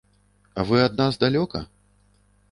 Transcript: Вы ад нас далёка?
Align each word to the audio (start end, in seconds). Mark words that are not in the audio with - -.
Вы 0.69 0.79
ад 0.85 0.95
нас 1.01 1.19
далёка? 1.25 1.61